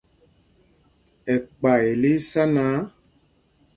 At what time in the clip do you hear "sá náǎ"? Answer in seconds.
2.29-2.75